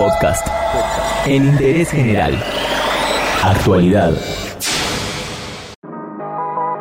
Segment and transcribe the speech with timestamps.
[0.00, 0.46] Podcast.
[1.26, 2.42] En interés general.
[3.42, 4.16] Actualidad.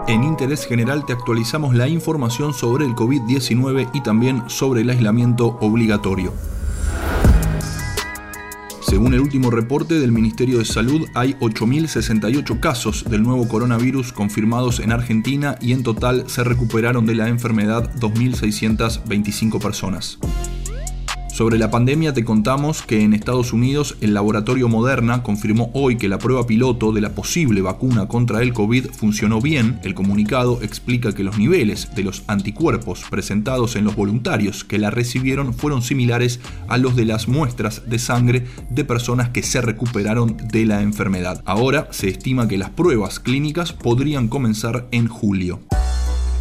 [0.07, 5.57] En Interés General te actualizamos la información sobre el COVID-19 y también sobre el aislamiento
[5.59, 6.31] obligatorio.
[8.79, 14.79] Según el último reporte del Ministerio de Salud, hay 8.068 casos del nuevo coronavirus confirmados
[14.79, 20.19] en Argentina y en total se recuperaron de la enfermedad 2.625 personas.
[21.39, 26.09] Sobre la pandemia te contamos que en Estados Unidos el laboratorio Moderna confirmó hoy que
[26.09, 29.79] la prueba piloto de la posible vacuna contra el COVID funcionó bien.
[29.85, 34.89] El comunicado explica que los niveles de los anticuerpos presentados en los voluntarios que la
[34.89, 40.35] recibieron fueron similares a los de las muestras de sangre de personas que se recuperaron
[40.51, 41.41] de la enfermedad.
[41.45, 45.61] Ahora se estima que las pruebas clínicas podrían comenzar en julio.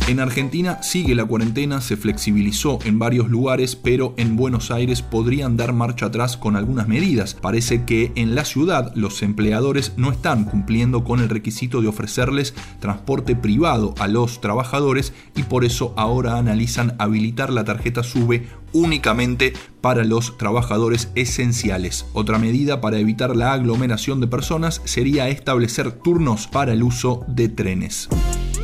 [0.09, 5.59] En Argentina sigue la cuarentena, se flexibilizó en varios lugares, pero en Buenos Aires podrían
[5.59, 7.35] dar marcha atrás con algunas medidas.
[7.35, 12.55] Parece que en la ciudad los empleadores no están cumpliendo con el requisito de ofrecerles
[12.81, 19.53] transporte privado a los trabajadores y por eso ahora analizan habilitar la tarjeta SUBE únicamente
[19.83, 22.07] para los trabajadores esenciales.
[22.15, 27.51] Otra medida para evitar la aglomeración de personas sería establecer turnos para el uso de
[27.51, 28.09] trenes